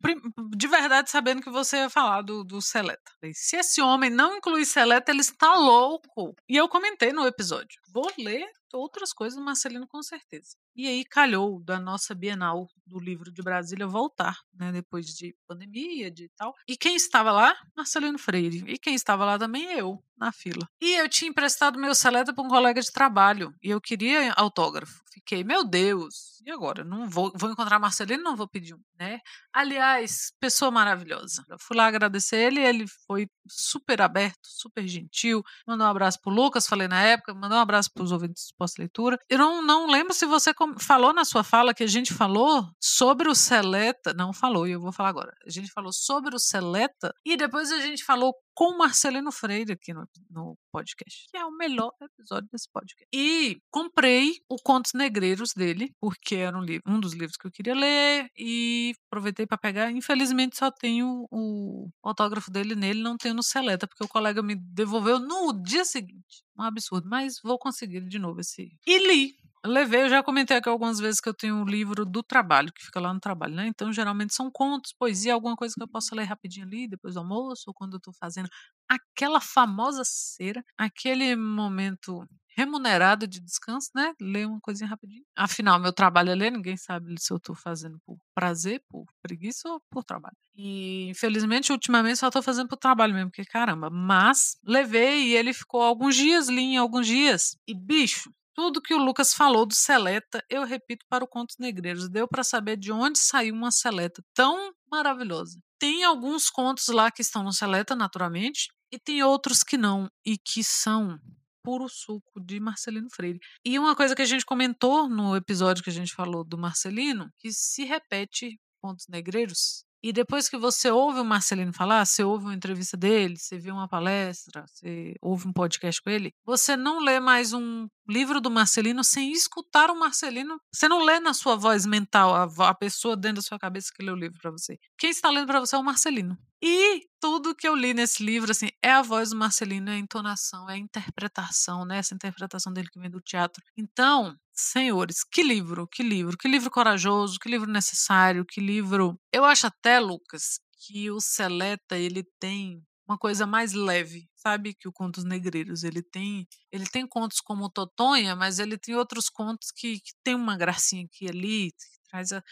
[0.57, 3.13] De verdade, sabendo que você ia falar do, do Seleta.
[3.35, 6.35] Se esse homem não incluir Seleta, ele está louco.
[6.49, 7.79] E eu comentei no episódio.
[7.93, 10.57] Vou ler outras coisas do Marcelino com certeza.
[10.75, 16.11] E aí calhou da nossa Bienal do livro de Brasília voltar, né, depois de pandemia,
[16.11, 16.55] de tal.
[16.67, 17.55] E quem estava lá?
[17.77, 18.65] Marcelino Freire.
[18.67, 20.67] E quem estava lá também eu, na fila.
[20.81, 25.03] E eu tinha emprestado meu seleta para um colega de trabalho e eu queria autógrafo.
[25.13, 26.83] Fiquei, meu Deus, e agora?
[26.83, 29.21] Não vou, vou encontrar Marcelino, não vou pedir um, né?
[29.53, 31.45] Aliás, pessoa maravilhosa.
[31.51, 36.33] Eu fui lá agradecer ele, ele foi super aberto, super gentil, mandou um abraço pro
[36.33, 39.19] Lucas, falei na época, mandou um abraço pros ouvintes pós-leitura.
[39.29, 43.29] Eu não, não lembro se você falou na sua fala que a gente falou sobre
[43.29, 44.13] o Seleta.
[44.15, 45.33] Não falou, e eu vou falar agora.
[45.47, 49.93] A gente falou sobre o Seleta e depois a gente falou com Marcelino Freire aqui
[49.93, 53.07] no, no podcast, que é o melhor episódio desse podcast.
[53.13, 57.51] E comprei o Contos Negreiros dele, porque era um, livro, um dos livros que eu
[57.51, 59.91] queria ler, e aproveitei para pegar.
[59.91, 64.55] Infelizmente só tenho o autógrafo dele nele, não tenho no Seleta, porque o colega me
[64.55, 66.45] devolveu no dia seguinte.
[66.59, 68.71] Um absurdo, mas vou conseguir de novo esse.
[68.87, 72.23] E li levei, eu já comentei aqui algumas vezes que eu tenho um livro do
[72.23, 73.67] trabalho, que fica lá no trabalho, né?
[73.67, 77.21] Então, geralmente são contos, poesia, alguma coisa que eu possa ler rapidinho ali, depois do
[77.21, 78.49] almoço, ou quando eu tô fazendo
[78.89, 84.13] aquela famosa cera, aquele momento remunerado de descanso, né?
[84.21, 85.25] Ler uma coisinha rapidinho.
[85.37, 89.69] Afinal, meu trabalho é ler, ninguém sabe se eu tô fazendo por prazer, por preguiça
[89.69, 90.37] ou por trabalho.
[90.55, 93.89] E, infelizmente, ultimamente só tô fazendo por trabalho mesmo, porque caramba.
[93.91, 97.57] Mas levei e ele ficou alguns dias, li em alguns dias.
[97.67, 102.09] E, bicho, tudo que o Lucas falou do Seleta, eu repito para o Contos Negreiros.
[102.09, 105.59] Deu para saber de onde saiu uma Seleta tão maravilhosa.
[105.79, 110.37] Tem alguns contos lá que estão no Seleta, naturalmente, e tem outros que não, e
[110.37, 111.19] que são
[111.65, 113.39] puro suco de Marcelino Freire.
[113.65, 117.31] E uma coisa que a gente comentou no episódio que a gente falou do Marcelino,
[117.39, 122.47] que se repete Contos Negreiros, e depois que você ouve o Marcelino falar, você ouve
[122.47, 126.99] uma entrevista dele, você vê uma palestra, você ouve um podcast com ele, você não
[126.99, 130.61] lê mais um livro do Marcelino sem escutar o Marcelino.
[130.73, 134.05] Você não lê na sua voz mental a, a pessoa dentro da sua cabeça que
[134.05, 134.79] lê o livro para você.
[134.99, 136.37] Quem está lendo para você é o Marcelino.
[136.65, 139.99] E tudo que eu li nesse livro, assim, é a voz do Marcelino, é a
[139.99, 141.99] entonação, é a interpretação, né?
[141.99, 143.61] Essa interpretação dele que vem do teatro.
[143.77, 149.19] Então, senhores, que livro, que livro, que livro corajoso, que livro necessário, que livro.
[149.33, 152.81] Eu acho até, Lucas, que o Seleta ele tem
[153.13, 154.75] uma coisa mais leve, sabe?
[154.75, 159.29] Que o Contos Negreiros ele tem, ele tem contos como Totonha, mas ele tem outros
[159.29, 162.43] contos que, que tem uma gracinha aqui ali, que traz a...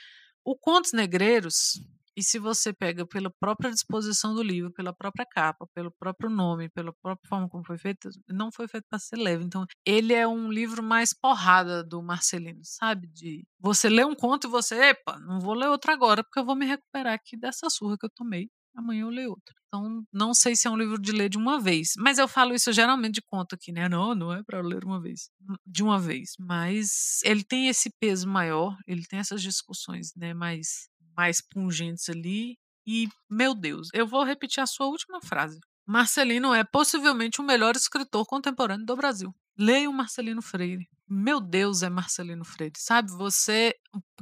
[0.45, 1.81] o Contos Negreiros
[2.17, 6.69] e se você pega pela própria disposição do livro, pela própria capa, pelo próprio nome,
[6.69, 9.45] pela própria forma como foi feito, não foi feito para ser leve.
[9.45, 13.09] Então, ele é um livro mais porrada do Marcelino, sabe?
[13.09, 16.45] De você lê um conto e você, epa, não vou ler outro agora, porque eu
[16.45, 18.51] vou me recuperar aqui dessa surra que eu tomei.
[18.81, 19.55] Amanhã eu leio outro.
[19.69, 21.93] Então, não sei se é um livro de ler de uma vez.
[21.97, 23.89] Mas eu falo isso geralmente de conto aqui, né?
[23.89, 25.31] Não, não é para ler uma vez.
[25.65, 26.33] De uma vez.
[26.41, 30.35] Mas ele tem esse peso maior, ele tem essas discussões, né?
[30.35, 32.57] Mais mais pungentes ali.
[32.87, 35.61] E, meu Deus, eu vou repetir a sua última frase.
[35.87, 39.35] Marcelino é possivelmente o melhor escritor contemporâneo do Brasil.
[39.61, 40.89] Leia o Marcelino Freire.
[41.07, 42.73] Meu Deus, é Marcelino Freire.
[42.79, 43.75] Sabe, você.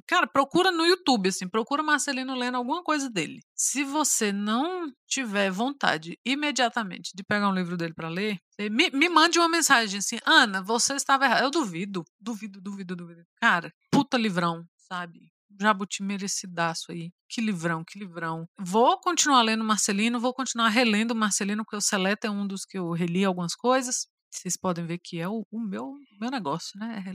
[0.05, 3.39] Cara, procura no YouTube, assim, procura Marcelino lendo alguma coisa dele.
[3.55, 9.09] Se você não tiver vontade imediatamente de pegar um livro dele para ler, me, me
[9.09, 11.45] mande uma mensagem assim: Ana, você estava errada.
[11.45, 13.23] Eu duvido, duvido, duvido, duvido.
[13.37, 15.31] Cara, puta livrão, sabe?
[15.61, 17.13] Jabuti merecidaço aí.
[17.29, 18.49] Que livrão, que livrão.
[18.59, 22.77] Vou continuar lendo Marcelino, vou continuar relendo Marcelino, porque o Seleta é um dos que
[22.77, 24.09] eu reli algumas coisas.
[24.31, 27.05] Vocês podem ver que é o, o meu, meu negócio, né?
[27.07, 27.13] É.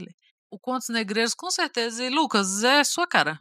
[0.50, 2.04] O Contos Negreiros, com certeza.
[2.04, 3.38] E Lucas, é sua cara.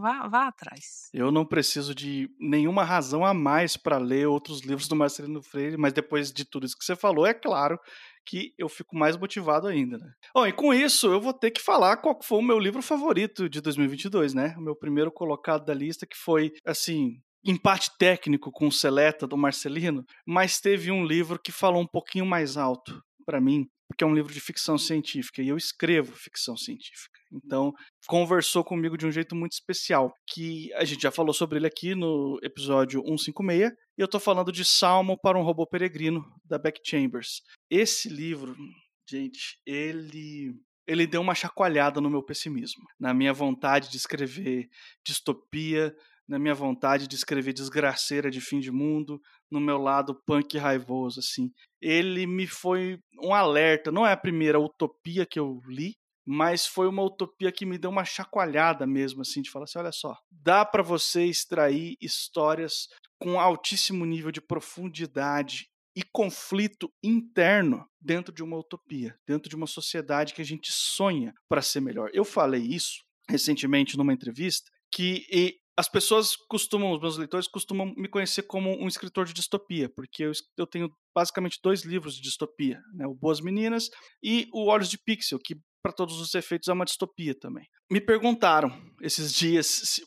[0.00, 1.08] Vá, vá atrás.
[1.12, 5.76] Eu não preciso de nenhuma razão a mais para ler outros livros do Marcelino Freire,
[5.76, 7.78] mas depois de tudo isso que você falou, é claro
[8.26, 10.12] que eu fico mais motivado ainda, né?
[10.34, 13.48] Bom, e com isso eu vou ter que falar qual foi o meu livro favorito
[13.48, 14.54] de 2022, né?
[14.58, 19.36] O meu primeiro colocado da lista que foi, assim, empate técnico com o Seleta do
[19.36, 24.06] Marcelino, mas teve um livro que falou um pouquinho mais alto para mim, porque é
[24.06, 27.18] um livro de ficção científica e eu escrevo ficção científica.
[27.32, 27.72] Então,
[28.06, 31.94] conversou comigo de um jeito muito especial, que a gente já falou sobre ele aqui
[31.94, 36.80] no episódio 156, e eu estou falando de Salmo para um Robô Peregrino, da Beck
[36.84, 37.40] Chambers.
[37.70, 38.56] Esse livro,
[39.08, 40.54] gente, ele
[40.86, 44.68] ele deu uma chacoalhada no meu pessimismo, na minha vontade de escrever
[45.06, 45.94] distopia,
[46.30, 51.18] na minha vontade de escrever desgraceira de fim de mundo, no meu lado punk raivoso,
[51.18, 51.50] assim.
[51.82, 56.86] Ele me foi um alerta, não é a primeira utopia que eu li, mas foi
[56.86, 60.64] uma utopia que me deu uma chacoalhada mesmo, assim, de falar assim, olha só, dá
[60.64, 62.86] para você extrair histórias
[63.20, 65.66] com altíssimo nível de profundidade
[65.96, 71.34] e conflito interno dentro de uma utopia, dentro de uma sociedade que a gente sonha
[71.48, 72.08] para ser melhor.
[72.14, 75.26] Eu falei isso recentemente numa entrevista que
[75.76, 80.24] as pessoas costumam, os meus leitores costumam me conhecer como um escritor de distopia, porque
[80.24, 83.06] eu, eu tenho basicamente dois livros de distopia, né?
[83.06, 83.88] o Boas Meninas
[84.22, 87.66] e o Olhos de Pixel, que para todos os efeitos é uma distopia também.
[87.90, 90.04] Me perguntaram esses dias se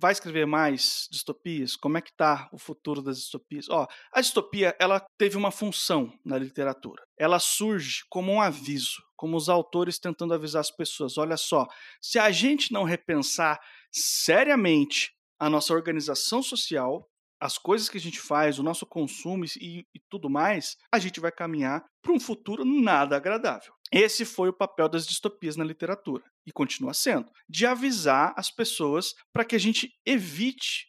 [0.00, 1.76] vai escrever mais distopias?
[1.76, 3.68] Como é que está o futuro das distopias?
[3.68, 7.02] Ó, a distopia ela teve uma função na literatura.
[7.18, 11.18] Ela surge como um aviso, como os autores tentando avisar as pessoas.
[11.18, 11.66] Olha só,
[12.00, 13.58] se a gente não repensar
[13.92, 17.08] seriamente a nossa organização social,
[17.40, 21.20] as coisas que a gente faz, o nosso consumo e, e tudo mais, a gente
[21.20, 23.72] vai caminhar para um futuro nada agradável.
[23.92, 29.14] Esse foi o papel das distopias na literatura e continua sendo, de avisar as pessoas
[29.32, 30.86] para que a gente evite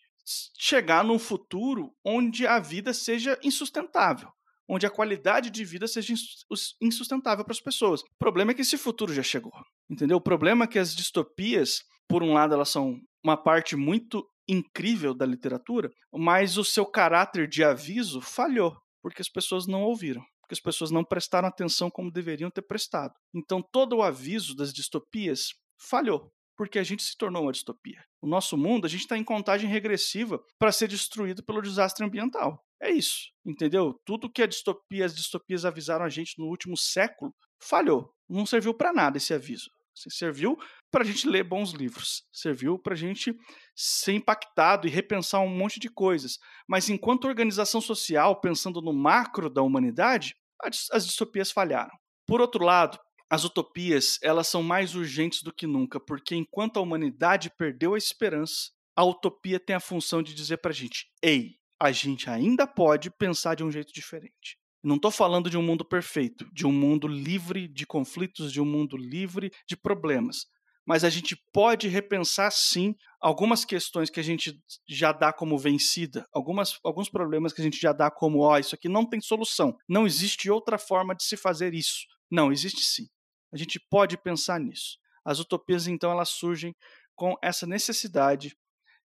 [0.57, 4.29] chegar num futuro onde a vida seja insustentável,
[4.67, 6.13] onde a qualidade de vida seja
[6.81, 8.01] insustentável para as pessoas.
[8.01, 9.53] O problema é que esse futuro já chegou,
[9.89, 10.17] entendeu?
[10.17, 15.13] O problema é que as distopias por um lado, elas são uma parte muito incrível
[15.13, 20.53] da literatura, mas o seu caráter de aviso falhou, porque as pessoas não ouviram, porque
[20.53, 23.13] as pessoas não prestaram atenção como deveriam ter prestado.
[23.33, 28.03] Então, todo o aviso das distopias falhou, porque a gente se tornou uma distopia.
[28.19, 32.59] O nosso mundo, a gente está em contagem regressiva para ser destruído pelo desastre ambiental.
[32.81, 33.93] É isso, entendeu?
[34.03, 38.11] Tudo que a distopia, as distopias avisaram a gente no último século falhou.
[38.27, 39.69] Não serviu para nada esse aviso.
[40.09, 40.57] Serviu
[40.91, 43.35] para a gente ler bons livros, serviu para a gente
[43.75, 46.37] ser impactado e repensar um monte de coisas.
[46.67, 50.35] Mas enquanto organização social, pensando no macro da humanidade,
[50.91, 51.95] as distopias falharam.
[52.27, 56.81] Por outro lado, as utopias elas são mais urgentes do que nunca, porque enquanto a
[56.81, 61.55] humanidade perdeu a esperança, a utopia tem a função de dizer para a gente: ei,
[61.79, 64.58] a gente ainda pode pensar de um jeito diferente.
[64.83, 68.65] Não estou falando de um mundo perfeito, de um mundo livre de conflitos, de um
[68.65, 70.45] mundo livre de problemas.
[70.85, 76.25] Mas a gente pode repensar, sim, algumas questões que a gente já dá como vencida,
[76.33, 79.21] algumas, alguns problemas que a gente já dá como, ó, oh, isso aqui não tem
[79.21, 82.07] solução, não existe outra forma de se fazer isso.
[82.31, 83.07] Não, existe sim.
[83.53, 84.97] A gente pode pensar nisso.
[85.25, 86.73] As utopias, então, elas surgem
[87.15, 88.55] com essa necessidade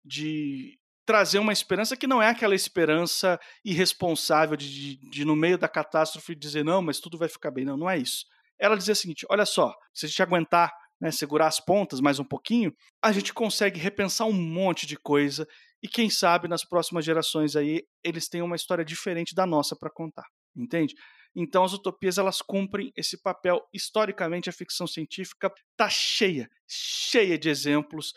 [0.04, 5.58] de trazer uma esperança que não é aquela esperança irresponsável de, de, de, no meio
[5.58, 7.64] da catástrofe, dizer, não, mas tudo vai ficar bem.
[7.64, 8.24] Não, não é isso.
[8.58, 12.20] Ela dizia o seguinte: olha só, se a gente aguentar, né, segurar as pontas mais
[12.20, 15.46] um pouquinho, a gente consegue repensar um monte de coisa
[15.82, 19.90] e quem sabe nas próximas gerações aí eles têm uma história diferente da nossa para
[19.90, 20.24] contar,
[20.56, 20.94] entende?
[21.34, 27.48] Então as utopias elas cumprem esse papel historicamente a ficção científica tá cheia, cheia de
[27.48, 28.12] exemplos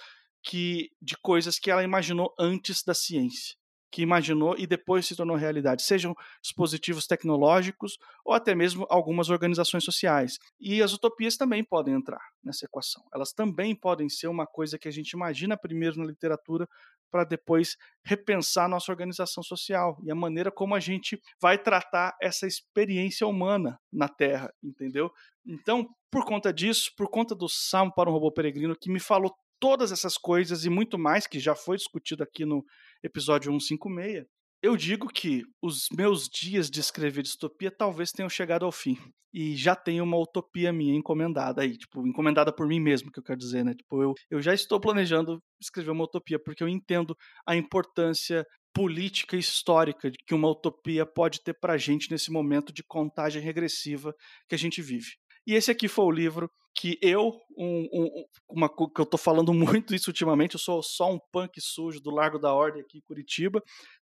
[0.46, 3.56] que de coisas que ela imaginou antes da ciência,
[3.92, 9.84] que imaginou e depois se tornou realidade, sejam dispositivos tecnológicos ou até mesmo algumas organizações
[9.84, 10.38] sociais.
[10.60, 13.02] E as utopias também podem entrar nessa equação.
[13.14, 16.68] Elas também podem ser uma coisa que a gente imagina primeiro na literatura
[17.10, 22.46] para depois repensar nossa organização social e a maneira como a gente vai tratar essa
[22.46, 25.10] experiência humana na Terra, entendeu?
[25.46, 29.34] Então, por conta disso, por conta do Salmo para um Robô Peregrino, que me falou
[29.60, 32.64] todas essas coisas e muito mais que já foi discutido aqui no
[33.04, 34.26] episódio 156,
[34.62, 38.98] eu digo que os meus dias de escrever distopia talvez tenham chegado ao fim.
[39.32, 43.24] E já tenho uma utopia minha encomendada aí, tipo, encomendada por mim mesmo, que eu
[43.24, 43.76] quero dizer, né?
[43.76, 47.16] Tipo, eu, eu já estou planejando escrever uma utopia, porque eu entendo
[47.46, 52.84] a importância política e histórica que uma utopia pode ter pra gente nesse momento de
[52.84, 54.14] contagem regressiva
[54.50, 55.12] que a gente vive.
[55.46, 59.54] E esse aqui foi o livro que eu, um, um, uma, que eu tô falando
[59.84, 63.02] muito isso ultimamente, eu sou só um punk sujo do Largo da Ordem aqui em
[63.02, 63.62] Curitiba,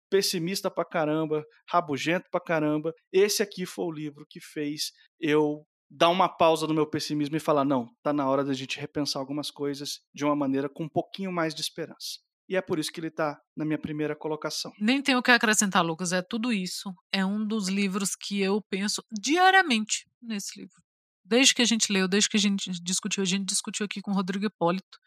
[0.10, 2.94] pessimista pra caramba, rabugento pra caramba.
[3.12, 7.40] Esse aqui foi o livro que fez eu dar uma pausa no meu pessimismo e
[7.40, 10.90] falar: não, tá na hora da gente repensar algumas coisas de uma maneira com um
[10.90, 12.20] pouquinho mais de esperança.
[12.50, 14.72] e é por isso que ele está na minha primeira colocação.
[14.80, 16.92] Nem tenho o que acrescentar, Lucas, é tudo isso.
[17.12, 20.82] É um dos livros que eu penso diariamente nesse livro.
[21.24, 24.12] Desde que a gente leu, desde que a gente discutiu, a gente discutiu aqui com
[24.12, 25.00] o Rodrigo Hipólito,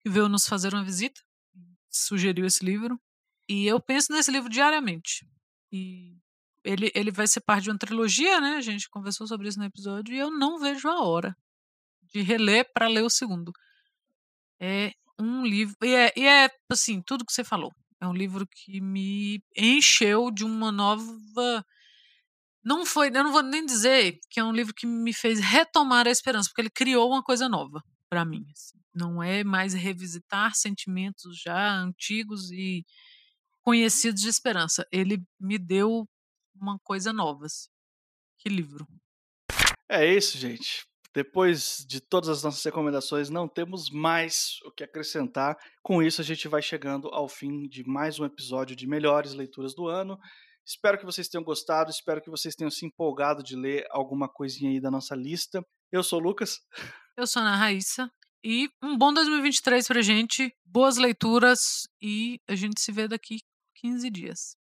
[0.00, 1.20] que veio nos fazer uma visita,
[1.88, 3.00] sugeriu esse livro,
[3.48, 5.26] e eu penso nesse livro diariamente.
[5.72, 6.16] E
[6.64, 8.56] ele, ele vai ser parte de uma trilogia, né?
[8.56, 11.36] A gente conversou sobre isso no episódio, e eu não vejo a hora
[12.12, 13.52] de reler para ler o segundo.
[14.58, 15.76] É um livro.
[15.82, 17.72] E é, e é, assim, tudo que você falou.
[18.00, 21.64] É um livro que me encheu de uma nova.
[22.62, 26.06] Não foi, eu não vou nem dizer que é um livro que me fez retomar
[26.06, 28.44] a esperança, porque ele criou uma coisa nova para mim.
[28.52, 28.78] Assim.
[28.94, 32.84] Não é mais revisitar sentimentos já antigos e
[33.62, 34.86] conhecidos de esperança.
[34.92, 36.06] Ele me deu
[36.54, 37.46] uma coisa nova.
[37.46, 37.68] Assim.
[38.38, 38.86] Que livro.
[39.88, 40.84] É isso, gente.
[41.12, 45.56] Depois de todas as nossas recomendações, não temos mais o que acrescentar.
[45.82, 49.74] Com isso, a gente vai chegando ao fim de mais um episódio de Melhores Leituras
[49.74, 50.16] do Ano.
[50.66, 54.70] Espero que vocês tenham gostado, espero que vocês tenham se empolgado de ler alguma coisinha
[54.70, 55.64] aí da nossa lista.
[55.90, 56.60] Eu sou o Lucas.
[57.16, 58.10] Eu sou a Ana Raíssa.
[58.44, 63.40] E um bom 2023 pra gente, boas leituras e a gente se vê daqui
[63.76, 64.59] 15 dias.